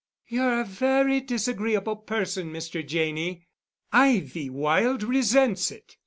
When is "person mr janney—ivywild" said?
1.95-5.03